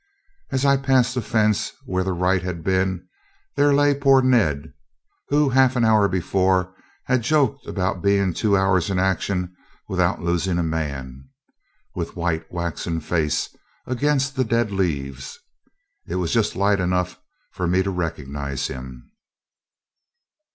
As 0.49 0.65
I 0.65 0.77
passed 0.77 1.13
the 1.13 1.21
fence 1.21 1.73
where 1.85 2.03
the 2.03 2.11
right 2.11 2.41
had 2.41 2.63
been, 2.63 3.07
there 3.55 3.71
lay 3.71 3.93
poor 3.93 4.23
Ned, 4.23 4.73
who 5.29 5.49
half 5.49 5.75
an 5.75 5.85
hour 5.85 6.07
before 6.07 6.73
had 7.05 7.21
joked 7.21 7.67
about 7.67 8.01
being 8.01 8.33
two 8.33 8.57
hours 8.57 8.89
in 8.89 8.97
action 8.97 9.55
without 9.87 10.19
losing 10.19 10.57
a 10.57 10.63
man, 10.63 11.29
with 11.93 12.15
white, 12.15 12.51
waxen 12.51 12.99
face 12.99 13.55
against 13.85 14.35
the 14.35 14.43
dead 14.43 14.71
leaves. 14.71 15.37
It 16.07 16.15
was 16.15 16.33
just 16.33 16.55
light 16.55 16.79
enough 16.79 17.19
for 17.51 17.67
me 17.67 17.83
to 17.83 17.91
recognize 17.91 18.69
him. 18.69 19.11